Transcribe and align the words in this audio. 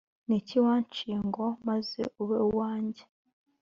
Niki 0.27 0.57
wanciye 0.65 1.17
ngo 1.27 1.45
maze 1.67 2.01
ube 2.21 2.37
uwange 2.49 3.03